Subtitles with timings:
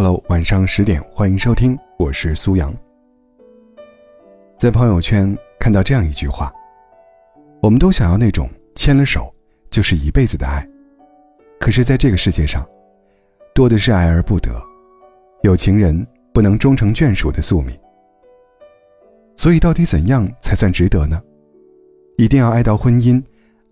[0.00, 2.72] Hello，晚上十点，欢迎收听，我是苏阳。
[4.56, 6.52] 在朋友圈看到这样一句话：
[7.60, 9.34] 我们都想要那种牵了手
[9.70, 10.64] 就是一辈子的爱，
[11.58, 12.64] 可是，在这个世界上，
[13.52, 14.50] 多的是爱而不得，
[15.42, 17.76] 有情人不能终成眷属的宿命。
[19.34, 21.20] 所以，到底怎样才算值得呢？
[22.18, 23.20] 一定要爱到婚姻，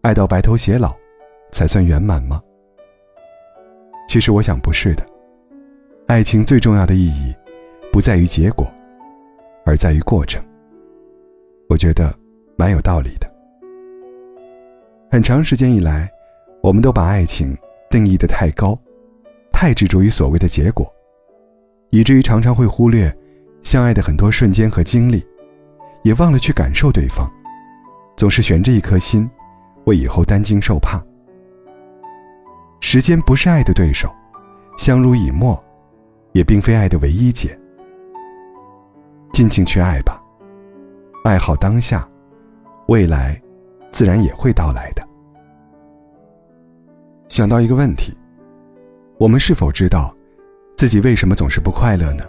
[0.00, 0.96] 爱到白头偕老，
[1.52, 2.40] 才算圆满吗？
[4.08, 5.06] 其实我想不是的，
[6.06, 7.34] 爱情最重要的意义，
[7.90, 8.70] 不在于结果，
[9.64, 10.44] 而在于过程。
[11.66, 12.14] 我觉得
[12.58, 13.30] 蛮有道理的。
[15.10, 16.06] 很长时间以来，
[16.62, 17.56] 我们都把爱情
[17.88, 18.78] 定义的太高，
[19.50, 20.86] 太执着于所谓的结果，
[21.88, 23.10] 以至于常常会忽略
[23.62, 25.26] 相爱的很多瞬间和经历，
[26.02, 27.26] 也忘了去感受对方，
[28.14, 29.28] 总是悬着一颗心，
[29.86, 31.02] 为以后担惊受怕。
[32.80, 34.14] 时间不是爱的对手，
[34.76, 35.58] 相濡以沫，
[36.34, 37.58] 也并非爱的唯一解。
[39.32, 40.22] 尽情去爱吧，
[41.24, 42.06] 爱好当下，
[42.88, 43.40] 未来，
[43.90, 45.02] 自然也会到来的。
[47.28, 48.12] 想到一个问题，
[49.18, 50.14] 我们是否知道，
[50.76, 52.24] 自己为什么总是不快乐呢？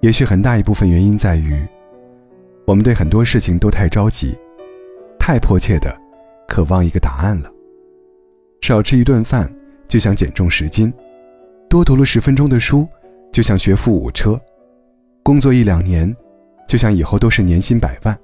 [0.00, 1.66] 也许很大一部分原因在于，
[2.64, 4.36] 我们对很多事情都太着急，
[5.18, 5.96] 太迫切的
[6.46, 7.52] 渴望一个答案了。
[8.60, 9.52] 少吃一顿饭
[9.86, 10.92] 就想减重十斤，
[11.68, 12.88] 多读了十分钟的书
[13.30, 14.40] 就想学富五车，
[15.22, 16.14] 工作一两年
[16.66, 18.18] 就想以后都是年薪百万。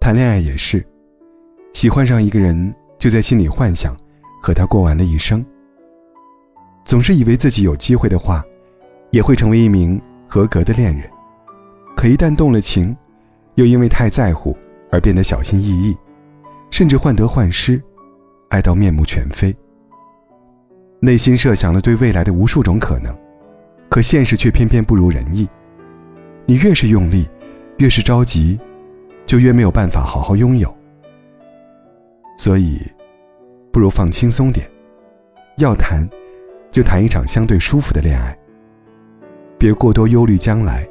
[0.00, 0.84] 谈恋爱也是，
[1.74, 3.94] 喜欢上一个人就在心里幻想
[4.42, 5.44] 和他过完了一生。
[6.86, 8.42] 总是以为自己有机会的话，
[9.10, 11.08] 也会成为一名合格的恋人，
[11.94, 12.96] 可一旦动了情，
[13.56, 14.56] 又因为太在乎
[14.90, 15.94] 而变得小心翼翼，
[16.70, 17.80] 甚至患得患失。
[18.48, 19.54] 爱到面目全非，
[21.02, 23.10] 内心设想了对未来的无数种可能，
[23.88, 25.48] 可现实却偏偏不如人意。
[26.46, 27.26] 你越是用力，
[27.78, 28.60] 越是着急，
[29.24, 30.74] 就越没有办法好好拥有。
[32.36, 32.78] 所以，
[33.72, 34.68] 不如放轻松点，
[35.56, 36.06] 要谈，
[36.70, 38.36] 就谈一场相对舒服的恋爱。
[39.58, 40.86] 别过多忧虑将来，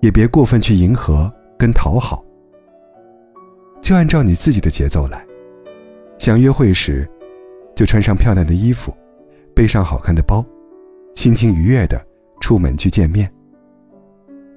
[0.00, 2.22] 也别过分去迎合跟讨好，
[3.80, 5.24] 就按照你自己的节奏来。
[6.18, 7.08] 想约会时，
[7.74, 8.94] 就穿上漂亮的衣服，
[9.54, 10.44] 背上好看的包，
[11.14, 12.04] 心情愉悦的
[12.40, 13.30] 出门去见面。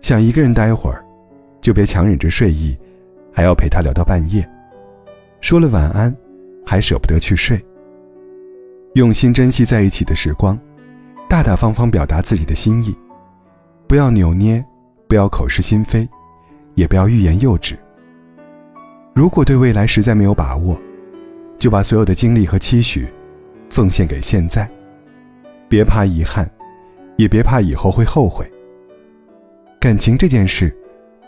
[0.02, 1.04] 想一个人待会儿，
[1.62, 2.78] 就别强忍着睡意，
[3.32, 4.48] 还要陪他聊到半夜。
[5.42, 6.16] 说了晚安，
[6.66, 7.64] 还舍不得去睡。
[8.96, 10.58] 用心珍惜在一起的时光，
[11.28, 12.96] 大大方方表达自己的心意，
[13.88, 14.64] 不要扭捏，
[15.08, 16.08] 不要口是心非，
[16.76, 17.78] 也不要欲言又止。
[19.16, 20.80] 如果对未来实在没有把握，
[21.60, 23.08] 就把所有的精力和期许，
[23.70, 24.70] 奉献给现在，
[25.74, 26.48] 别怕遗憾，
[27.18, 28.46] 也别怕以后会后悔。
[29.80, 30.72] 感情这件事，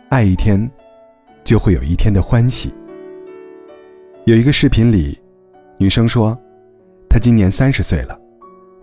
[0.09, 0.69] 爱一天，
[1.43, 2.71] 就会有一天的欢喜。
[4.25, 5.19] 有一个视频里，
[5.79, 6.39] 女生说，
[7.09, 8.15] 她今年三十岁了，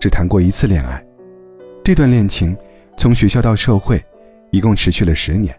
[0.01, 1.01] 只谈过一次恋爱，
[1.85, 2.57] 这段恋情
[2.97, 4.05] 从学校到社会，
[4.51, 5.55] 一共持续了十年。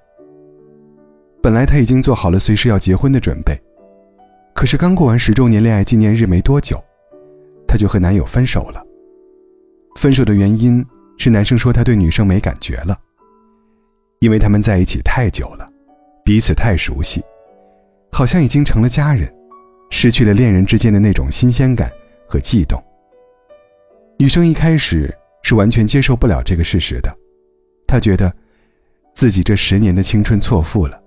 [1.42, 3.58] 本来她已经做好了随时要结婚的准备。
[4.54, 6.78] 可是刚过完十周年恋爱纪念日没多久，
[7.66, 8.86] 她就和男友分手了。
[9.96, 10.86] 分手的原因
[11.18, 13.00] 是男生说他对女生没感觉了，
[14.20, 15.70] 因为他们在一起太久了，
[16.24, 17.24] 彼此太熟悉，
[18.12, 19.34] 好像已经成了家人，
[19.90, 21.92] 失去了恋人之间的那种新鲜感
[22.28, 22.82] 和悸动。
[24.18, 27.16] 女生一开始是完全接受不了这个事实的，
[27.88, 28.34] 她觉得
[29.14, 31.02] 自己这十年的青春错付了，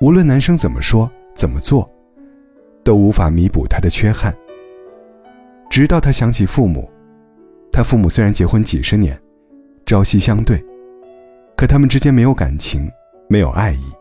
[0.00, 1.90] 无论男生怎么说怎么做。
[2.84, 4.32] 都无法弥补他的缺憾。
[5.68, 6.88] 直到他想起父母，
[7.76, 9.20] 他父母虽然结婚几十年，
[9.84, 10.64] 朝夕相对，
[11.54, 12.90] 可他们之间没有感情，
[13.28, 13.92] 没有爱意，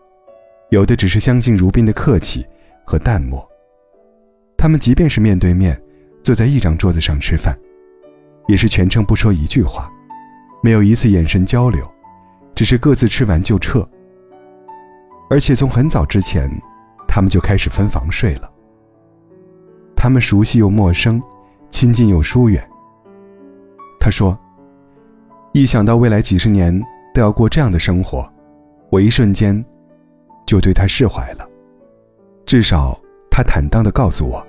[0.69, 2.45] 有的只是相敬如宾的客气
[2.85, 3.45] 和淡漠。
[4.55, 5.77] 他们即便是面对面
[6.23, 7.53] 坐在一张桌子上吃饭，
[8.47, 9.91] 也是全程不说一句话，
[10.63, 11.85] 没有一次眼神交流，
[12.55, 13.85] 只是各自吃完就撤。
[15.29, 16.49] 而且从很早之前，
[17.09, 18.49] 他们就开始分房睡了。
[19.97, 21.21] 他们熟悉又陌生，
[21.69, 22.65] 亲近又疏远。
[24.05, 24.37] 他说
[25.51, 26.79] ：“一想到未来几十年
[27.11, 28.31] 都要过这样的生活，
[28.91, 29.65] 我一瞬间
[30.45, 31.49] 就对他释怀了。
[32.45, 32.95] 至少
[33.31, 34.45] 他坦荡地告诉我，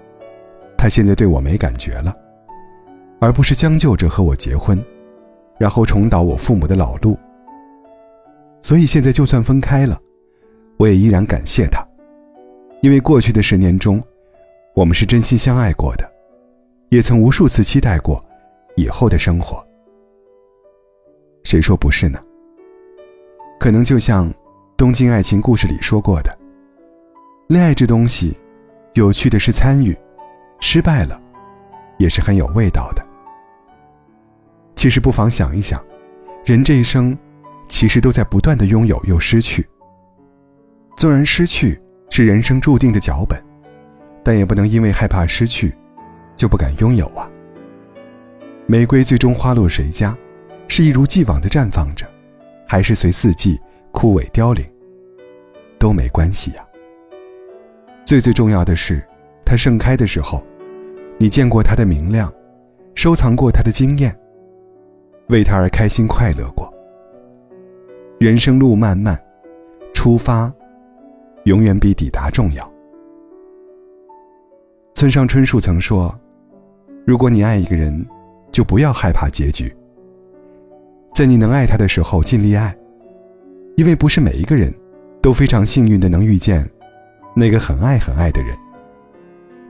[0.77, 2.15] 他现在对我没感觉了，
[3.19, 4.79] 而不是将就着和我结婚，
[5.59, 7.19] 然后重蹈我父母的老路。
[8.61, 9.99] 所以现在就算分开了，
[10.77, 11.83] 我也依然感谢他，
[12.83, 14.05] 因为过去的十年中。”
[14.77, 16.05] 我们是真心相爱过的，
[16.91, 18.23] 也曾无数次期待过
[18.77, 19.65] 以后的生活。
[21.43, 22.21] 谁说不是呢？
[23.59, 24.31] 可能就像
[24.77, 26.39] 《东京爱情故事》里说过的，
[27.49, 28.37] 恋爱这东西，
[28.95, 29.97] 有趣的是参与，
[30.61, 31.21] 失败了，
[31.99, 33.05] 也是很有味道的。
[34.75, 35.83] 其实不妨想一想，
[36.45, 37.17] 人这一生，
[37.69, 39.67] 其实都在不断的拥有又失去。
[40.97, 41.81] 纵然失去
[42.11, 43.43] 是人生注定的脚本，
[44.23, 45.75] 但也不能因为害怕失去，
[46.37, 47.31] 就不敢拥有啊。
[48.69, 50.17] 玫瑰最终花落谁家？
[50.67, 52.05] 是一如既往的绽放着，
[52.67, 53.57] 还是随四季
[53.93, 54.65] 枯萎凋零？
[55.79, 56.67] 都没关系呀。
[58.05, 59.01] 最最重要的是，
[59.45, 60.43] 它盛开的时候，
[61.17, 62.33] 你见过它的明亮，
[62.97, 64.13] 收藏过它的惊艳。
[65.29, 66.73] 为它而开心快乐过。
[68.19, 69.17] 人生路漫漫，
[69.95, 70.53] 出发
[71.45, 72.69] 永远比抵达重要。
[74.95, 76.13] 村上春树曾说
[77.07, 78.05] ：“如果你爱一个人，
[78.57, 79.71] 就不要害怕结局。
[81.15, 82.75] 在你能爱他的时候尽力爱，
[83.77, 84.73] 因为不是每一个人
[85.21, 86.67] 都非常幸运的能遇见
[87.35, 88.57] 那个很爱很爱的人。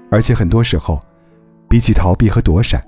[0.08, 1.02] 而且很多时候，
[1.68, 2.80] 比起逃避和躲闪，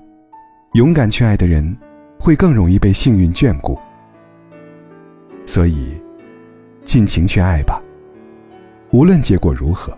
[0.75, 1.77] 勇敢去爱的人。”
[2.21, 3.79] 会更容易被幸运眷顾，
[5.45, 5.93] 所以
[6.83, 7.81] 尽情去爱吧，
[8.91, 9.97] 无论结果如何，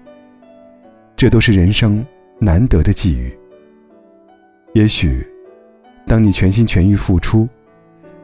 [1.16, 2.06] 这都是人生
[2.38, 3.36] 难得的际遇。
[4.76, 5.26] 也许，
[6.12, 7.48] 当你全心全意付出，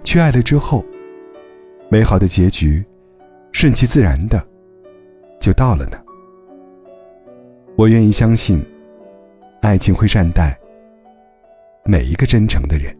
[0.04, 0.84] 去爱了之后，
[1.88, 2.86] 美好的结局，
[3.54, 4.46] 顺其自然的
[5.40, 5.98] 就到了呢。
[7.78, 8.62] 我愿意相信，
[9.62, 10.54] 爱情会善待
[11.86, 12.94] 每一个真诚的人。